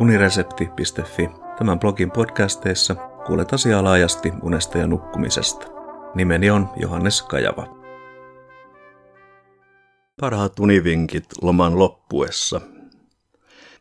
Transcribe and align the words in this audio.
uniresepti.fi. 0.00 1.30
Tämän 1.58 1.78
blogin 1.78 2.10
podcasteissa 2.10 2.94
kuulet 3.26 3.52
asiaa 3.52 3.84
laajasti 3.84 4.32
unesta 4.42 4.78
ja 4.78 4.86
nukkumisesta. 4.86 5.66
Nimeni 6.14 6.50
on 6.50 6.68
Johannes 6.76 7.22
Kajava. 7.22 7.78
Parhaat 10.20 10.58
univinkit 10.58 11.24
loman 11.42 11.78
loppuessa. 11.78 12.60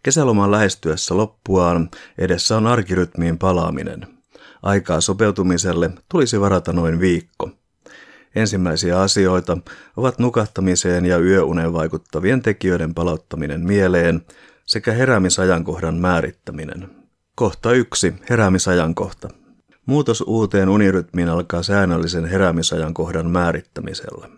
Kesäloman 0.04 0.52
lähestyessä 0.52 1.18
loppuaan 1.18 1.90
edessä 2.18 2.58
on 2.58 2.68
arkirytmiin 2.68 3.38
palaaminen. 3.38 4.08
Aikaa 4.64 5.02
sopeutumiselle 5.02 5.90
tulisi 6.10 6.42
varata 6.42 6.74
noin 6.74 7.00
viikko. 7.00 7.50
Ensimmäisiä 8.36 9.02
asioita 9.02 9.58
ovat 9.98 10.20
nukahtamiseen 10.20 11.06
ja 11.06 11.18
yöuneen 11.18 11.74
vaikuttavien 11.74 12.42
tekijöiden 12.42 12.94
palauttaminen 12.94 13.62
mieleen 13.66 14.22
sekä 14.68 14.92
heräämisajankohdan 14.92 15.96
määrittäminen. 15.96 16.90
Kohta 17.36 17.72
yksi. 17.72 18.14
Heräämisajankohta. 18.30 19.30
Muutos 19.86 20.24
uuteen 20.28 20.70
unirytmiin 20.70 21.30
alkaa 21.30 21.64
säännöllisen 21.64 22.26
heräämisajankohdan 22.26 23.30
määrittämisellä. 23.30 24.30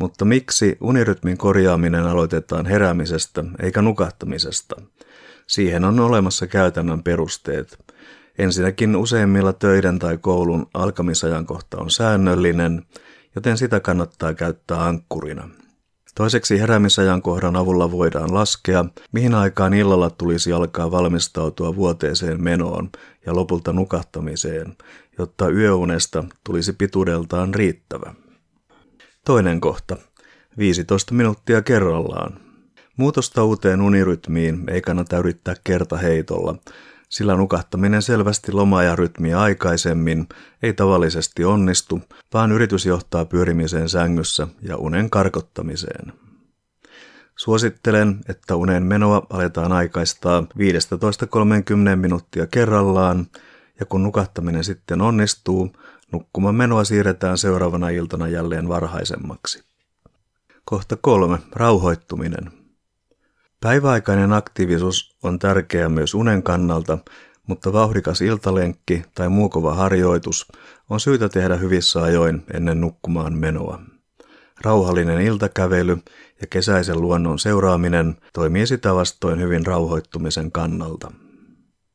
Mutta 0.00 0.24
miksi 0.24 0.76
unirytmin 0.80 1.38
korjaaminen 1.38 2.06
aloitetaan 2.06 2.66
heräämisestä 2.66 3.44
eikä 3.62 3.82
nukahtamisesta? 3.82 4.76
Siihen 5.46 5.84
on 5.84 6.00
olemassa 6.00 6.46
käytännön 6.46 7.02
perusteet. 7.02 7.78
Ensinnäkin 8.38 8.96
useimmilla 8.96 9.52
töiden 9.52 9.98
tai 9.98 10.18
koulun 10.18 10.66
alkamisajankohta 10.74 11.78
on 11.78 11.90
säännöllinen, 11.90 12.82
joten 13.34 13.58
sitä 13.58 13.80
kannattaa 13.80 14.34
käyttää 14.34 14.84
ankkurina. 14.84 15.48
Toiseksi 16.14 16.60
heräämisajankohdan 16.60 17.56
avulla 17.56 17.90
voidaan 17.90 18.34
laskea, 18.34 18.84
mihin 19.12 19.34
aikaan 19.34 19.74
illalla 19.74 20.10
tulisi 20.10 20.52
alkaa 20.52 20.90
valmistautua 20.90 21.76
vuoteeseen 21.76 22.42
menoon 22.42 22.90
ja 23.26 23.34
lopulta 23.34 23.72
nukahtamiseen, 23.72 24.76
jotta 25.18 25.48
yöunesta 25.48 26.24
tulisi 26.44 26.72
pituudeltaan 26.72 27.54
riittävä. 27.54 28.14
Toinen 29.24 29.60
kohta. 29.60 29.96
15 30.58 31.14
minuuttia 31.14 31.62
kerrallaan. 31.62 32.40
Muutosta 32.96 33.44
uuteen 33.44 33.80
unirytmiin 33.80 34.64
ei 34.68 34.80
kannata 34.80 35.18
yrittää 35.18 35.54
kertaheitolla, 35.64 36.56
sillä 37.08 37.34
nukahtaminen 37.36 38.02
selvästi 38.02 38.52
rytmiä 38.94 39.40
aikaisemmin 39.40 40.28
ei 40.62 40.72
tavallisesti 40.72 41.44
onnistu, 41.44 42.00
vaan 42.34 42.52
yritys 42.52 42.86
johtaa 42.86 43.24
pyörimiseen 43.24 43.88
sängyssä 43.88 44.48
ja 44.62 44.76
unen 44.76 45.10
karkottamiseen. 45.10 46.12
Suosittelen, 47.36 48.20
että 48.28 48.56
unen 48.56 48.82
menoa 48.82 49.26
aletaan 49.30 49.72
aikaistaa 49.72 50.40
15-30 50.40 50.44
minuuttia 51.96 52.46
kerrallaan, 52.46 53.26
ja 53.80 53.86
kun 53.86 54.02
nukahtaminen 54.02 54.64
sitten 54.64 55.00
onnistuu, 55.00 55.72
nukkuman 56.12 56.54
menoa 56.54 56.84
siirretään 56.84 57.38
seuraavana 57.38 57.88
iltana 57.88 58.28
jälleen 58.28 58.68
varhaisemmaksi. 58.68 59.64
Kohta 60.64 60.96
kolme. 60.96 61.38
Rauhoittuminen. 61.52 62.63
Päiväaikainen 63.64 64.32
aktiivisuus 64.32 65.16
on 65.22 65.38
tärkeä 65.38 65.88
myös 65.88 66.14
unen 66.14 66.42
kannalta, 66.42 66.98
mutta 67.46 67.72
vauhdikas 67.72 68.20
iltalenkki 68.20 69.02
tai 69.14 69.28
muu 69.28 69.48
kova 69.48 69.74
harjoitus 69.74 70.52
on 70.90 71.00
syytä 71.00 71.28
tehdä 71.28 71.56
hyvissä 71.56 72.02
ajoin 72.02 72.44
ennen 72.54 72.80
nukkumaan 72.80 73.38
menoa. 73.38 73.80
Rauhallinen 74.60 75.20
iltakävely 75.20 75.98
ja 76.40 76.46
kesäisen 76.50 77.00
luonnon 77.00 77.38
seuraaminen 77.38 78.16
toimii 78.32 78.66
sitä 78.66 78.94
vastoin 78.94 79.40
hyvin 79.40 79.66
rauhoittumisen 79.66 80.52
kannalta. 80.52 81.12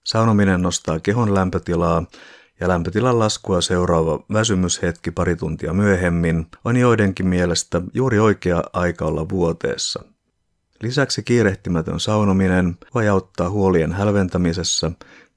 Saunominen 0.06 0.62
nostaa 0.62 1.00
kehon 1.00 1.36
lämpötilaa 1.36 2.06
ja 2.60 2.68
lämpötilan 2.68 3.20
laskua 3.20 3.62
seuraava 3.62 4.20
väsymyshetki 4.34 5.12
pari 5.12 5.36
tuntia 5.36 5.74
myöhemmin 5.74 6.48
on 6.66 6.78
joidenkin 6.78 7.28
mielestä 7.28 7.82
juuri 7.94 8.20
oikea 8.20 8.64
aika 8.74 9.06
olla 9.06 9.30
vuoteessa. 9.30 10.04
Lisäksi 10.82 11.24
kiirehtimätön 11.24 12.00
saunominen 12.00 12.78
voi 12.94 13.08
auttaa 13.08 13.50
huolien 13.50 13.94
hälventämisessä 13.94 14.92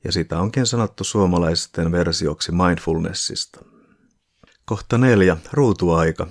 ja 0.05 0.13
sitä 0.13 0.39
onkin 0.39 0.67
sanottu 0.67 1.05
suomalaisten 1.05 1.93
versioksi 1.93 2.53
mindfulnessista. 2.53 3.65
Kohta 4.65 4.99
neljä. 4.99 5.37
Ruutuaika. 5.53 6.27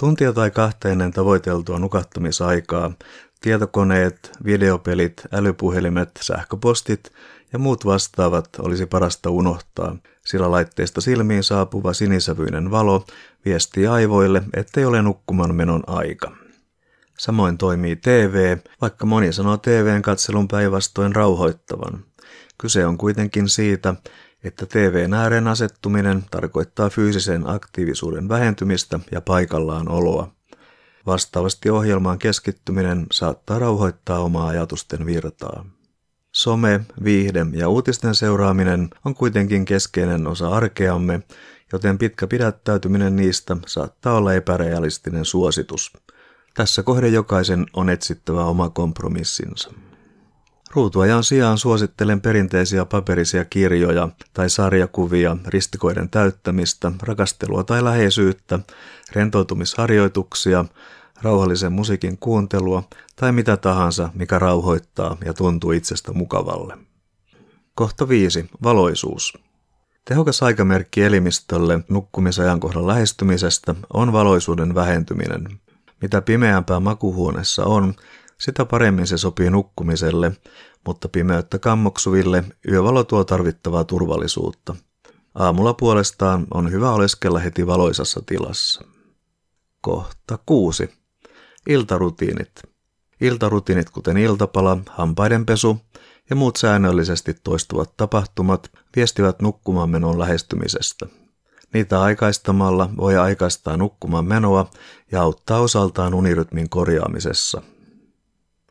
Tuntia 0.00 0.32
tai 0.32 0.50
kahta 0.50 0.88
ennen 0.88 1.12
tavoiteltua 1.12 1.78
nukahtamisaikaa 1.78 2.92
tietokoneet, 3.40 4.30
videopelit, 4.44 5.22
älypuhelimet, 5.32 6.10
sähköpostit 6.20 7.12
ja 7.52 7.58
muut 7.58 7.84
vastaavat 7.84 8.48
olisi 8.58 8.86
parasta 8.86 9.30
unohtaa, 9.30 9.96
sillä 10.26 10.50
laitteesta 10.50 11.00
silmiin 11.00 11.42
saapuva 11.42 11.92
sinisävyinen 11.92 12.70
valo 12.70 13.04
viestii 13.44 13.86
aivoille, 13.86 14.42
ettei 14.54 14.84
ole 14.84 15.02
nukkuman 15.02 15.54
menon 15.54 15.82
aika. 15.86 16.43
Samoin 17.18 17.58
toimii 17.58 17.96
TV, 17.96 18.56
vaikka 18.80 19.06
moni 19.06 19.32
sanoo 19.32 19.56
TVn 19.56 20.02
katselun 20.02 20.48
päinvastoin 20.48 21.14
rauhoittavan. 21.14 22.04
Kyse 22.58 22.86
on 22.86 22.98
kuitenkin 22.98 23.48
siitä, 23.48 23.94
että 24.44 24.66
TVn 24.66 25.14
ääreen 25.14 25.48
asettuminen 25.48 26.24
tarkoittaa 26.30 26.90
fyysisen 26.90 27.50
aktiivisuuden 27.50 28.28
vähentymistä 28.28 29.00
ja 29.10 29.20
paikallaan 29.20 29.88
oloa. 29.88 30.30
Vastaavasti 31.06 31.70
ohjelmaan 31.70 32.18
keskittyminen 32.18 33.06
saattaa 33.12 33.58
rauhoittaa 33.58 34.18
omaa 34.18 34.48
ajatusten 34.48 35.06
virtaa. 35.06 35.64
Some, 36.32 36.80
viihde 37.04 37.46
ja 37.52 37.68
uutisten 37.68 38.14
seuraaminen 38.14 38.90
on 39.04 39.14
kuitenkin 39.14 39.64
keskeinen 39.64 40.26
osa 40.26 40.48
arkeamme, 40.48 41.22
joten 41.72 41.98
pitkä 41.98 42.26
pidättäytyminen 42.26 43.16
niistä 43.16 43.56
saattaa 43.66 44.16
olla 44.16 44.34
epärealistinen 44.34 45.24
suositus. 45.24 45.92
Tässä 46.54 46.82
kohde 46.82 47.08
jokaisen 47.08 47.66
on 47.72 47.90
etsittävä 47.90 48.44
oma 48.44 48.68
kompromissinsa. 48.70 49.70
Ruutuajan 50.70 51.24
sijaan 51.24 51.58
suosittelen 51.58 52.20
perinteisiä 52.20 52.84
paperisia 52.84 53.44
kirjoja 53.44 54.08
tai 54.32 54.50
sarjakuvia, 54.50 55.36
ristikoiden 55.46 56.10
täyttämistä, 56.10 56.92
rakastelua 57.02 57.64
tai 57.64 57.84
läheisyyttä, 57.84 58.58
rentoutumisharjoituksia, 59.12 60.64
rauhallisen 61.22 61.72
musiikin 61.72 62.18
kuuntelua 62.18 62.82
tai 63.16 63.32
mitä 63.32 63.56
tahansa, 63.56 64.10
mikä 64.14 64.38
rauhoittaa 64.38 65.16
ja 65.24 65.34
tuntuu 65.34 65.72
itsestä 65.72 66.12
mukavalle. 66.12 66.78
Kohta 67.74 68.08
5. 68.08 68.50
Valoisuus. 68.62 69.38
Tehokas 70.04 70.42
aikamerkki 70.42 71.02
elimistölle 71.02 71.80
nukkumisajankohdan 71.88 72.86
lähestymisestä 72.86 73.74
on 73.92 74.12
valoisuuden 74.12 74.74
vähentyminen. 74.74 75.60
Mitä 76.04 76.22
pimeämpää 76.22 76.80
makuhuoneessa 76.80 77.64
on, 77.64 77.94
sitä 78.38 78.64
paremmin 78.64 79.06
se 79.06 79.18
sopii 79.18 79.50
nukkumiselle, 79.50 80.32
mutta 80.86 81.08
pimeyttä 81.08 81.58
kammoksuville 81.58 82.44
yövalo 82.68 83.04
tuo 83.04 83.24
tarvittavaa 83.24 83.84
turvallisuutta. 83.84 84.76
Aamulla 85.34 85.74
puolestaan 85.74 86.46
on 86.54 86.72
hyvä 86.72 86.92
oleskella 86.92 87.38
heti 87.38 87.66
valoisassa 87.66 88.22
tilassa. 88.26 88.84
Kohta 89.80 90.38
6. 90.46 90.90
Iltarutiinit. 91.68 92.52
Iltarutiinit 93.20 93.90
kuten 93.90 94.16
iltapala, 94.16 94.78
hampaidenpesu 94.90 95.80
ja 96.30 96.36
muut 96.36 96.56
säännöllisesti 96.56 97.34
toistuvat 97.44 97.96
tapahtumat 97.96 98.70
viestivät 98.96 99.42
nukkumaan 99.42 99.90
menon 99.90 100.18
lähestymisestä. 100.18 101.06
Niitä 101.74 102.02
aikaistamalla 102.02 102.90
voi 102.96 103.16
aikaistaa 103.16 103.76
nukkumaan 103.76 104.24
menoa 104.24 104.70
ja 105.12 105.22
auttaa 105.22 105.60
osaltaan 105.60 106.14
unirytmin 106.14 106.68
korjaamisessa. 106.68 107.62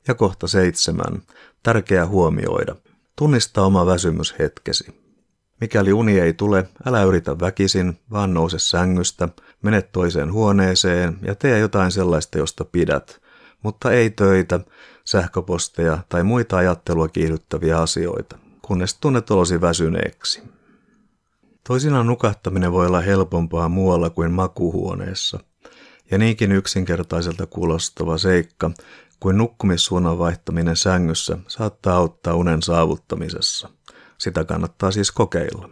Ja 0.08 0.14
kohta 0.14 0.48
seitsemän. 0.48 1.22
Tärkeää 1.64 2.08
huomioida. 2.08 2.76
Tunnista 3.16 3.62
oma 3.64 3.86
väsymys 3.86 4.36
hetkesi. 4.40 5.04
Mikäli 5.62 5.94
uni 5.94 6.20
ei 6.20 6.34
tule, 6.34 6.70
älä 6.86 7.04
yritä 7.04 7.40
väkisin, 7.40 8.00
vaan 8.12 8.34
nouse 8.34 8.60
sängystä, 8.60 9.30
mene 9.62 9.82
toiseen 9.82 10.34
huoneeseen 10.34 11.18
ja 11.22 11.36
tee 11.36 11.60
jotain 11.60 11.92
sellaista, 11.92 12.38
josta 12.38 12.66
pidät, 12.66 13.22
mutta 13.64 13.92
ei 13.92 14.10
töitä, 14.10 14.60
sähköposteja 15.06 15.98
tai 16.10 16.24
muita 16.24 16.58
ajattelua 16.58 17.08
kiihdyttäviä 17.08 17.80
asioita, 17.80 18.38
kunnes 18.62 18.94
tunnet 18.94 19.32
olosi 19.32 19.62
väsyneeksi. 19.62 20.44
Toisinaan 21.68 22.08
nukahtaminen 22.08 22.72
voi 22.72 22.88
olla 22.88 23.02
helpompaa 23.02 23.70
muualla 23.70 24.10
kuin 24.10 24.32
makuhuoneessa, 24.32 25.40
ja 26.12 26.18
niinkin 26.18 26.52
yksinkertaiselta 26.52 27.46
kuulostava 27.46 28.18
seikka 28.18 28.72
kuin 29.20 29.38
nukkumissuunnan 29.38 30.20
vaihtaminen 30.20 30.76
sängyssä 30.76 31.38
saattaa 31.48 31.96
auttaa 31.96 32.36
unen 32.36 32.62
saavuttamisessa. 32.62 33.70
Sitä 34.18 34.44
kannattaa 34.44 34.92
siis 34.92 35.12
kokeilla. 35.12 35.70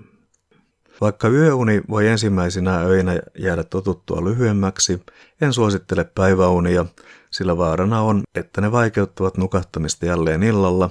Vaikka 1.01 1.27
yöuni 1.27 1.81
voi 1.89 2.07
ensimmäisinä 2.07 2.79
öinä 2.79 3.19
jäädä 3.37 3.63
totuttua 3.63 4.23
lyhyemmäksi, 4.23 5.01
en 5.41 5.53
suosittele 5.53 6.03
päiväunia, 6.03 6.85
sillä 7.31 7.57
vaarana 7.57 8.01
on, 8.01 8.21
että 8.35 8.61
ne 8.61 8.71
vaikeuttavat 8.71 9.37
nukahtamista 9.37 10.05
jälleen 10.05 10.43
illalla, 10.43 10.89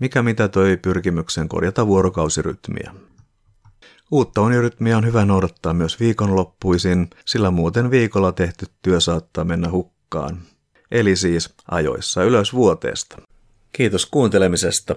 mikä 0.00 0.22
mitä 0.22 0.48
toi 0.48 0.76
pyrkimyksen 0.76 1.48
korjata 1.48 1.86
vuorokausirytmiä. 1.86 2.94
Uutta 4.12 4.40
unirytmiä 4.40 4.96
on 4.96 5.06
hyvä 5.06 5.24
noudattaa 5.24 5.74
myös 5.74 6.00
viikonloppuisin, 6.00 7.10
sillä 7.26 7.50
muuten 7.50 7.90
viikolla 7.90 8.32
tehty 8.32 8.66
työ 8.82 9.00
saattaa 9.00 9.44
mennä 9.44 9.70
hukkaan. 9.70 10.42
Eli 10.90 11.16
siis 11.16 11.54
ajoissa 11.70 12.24
ylös 12.24 12.54
vuoteesta. 12.54 13.16
Kiitos 13.72 14.06
kuuntelemisesta, 14.06 14.96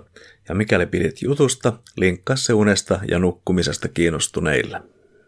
ja 0.49 0.55
mikäli 0.55 0.85
pidit 0.85 1.21
jutusta, 1.21 1.73
linkkaa 1.97 2.35
se 2.35 2.53
unesta 2.53 2.99
ja 3.09 3.19
nukkumisesta 3.19 3.87
kiinnostuneille. 3.87 4.81